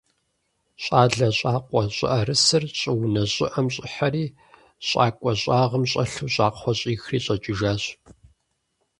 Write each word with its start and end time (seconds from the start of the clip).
Щӏалэ 0.83 1.27
щӏакъуэ 1.37 1.81
щӏыӏэрысыр 1.95 2.63
щӏыунэ 2.79 3.23
щӏыӏэм 3.33 3.67
щӏыхьэри, 3.73 4.25
щӏакӏуэ 4.87 5.31
щӏагъым 5.41 5.83
щӏэлъу 5.91 6.31
щӏакхъуэ 6.33 6.73
щӏихри 6.79 7.17
щӏэкӏыжащ. 7.25 7.83